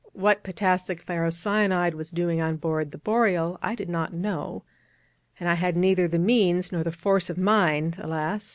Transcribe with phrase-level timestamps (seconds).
[0.13, 4.63] What potassic ferrocyanide was doing on board the Boreal I did not know,
[5.39, 8.49] and I had neither the means, nor the force of mind, alas!